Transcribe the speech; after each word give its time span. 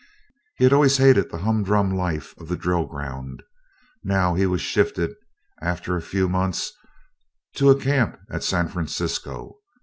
He 0.55 0.63
had 0.63 0.73
always 0.73 0.97
hated 0.97 1.29
the 1.29 1.37
humdrum 1.37 1.91
life 1.95 2.33
of 2.39 2.47
the 2.47 2.57
drill 2.57 2.87
ground. 2.87 3.43
Now 4.03 4.33
he 4.33 4.47
was 4.47 4.59
shifted, 4.59 5.11
after 5.61 5.95
a 5.95 6.01
few 6.01 6.27
months, 6.27 6.73
to 7.57 7.69
a 7.69 7.79
camp 7.79 8.19
at 8.27 8.43
San 8.43 8.67
Francisco. 8.67 9.59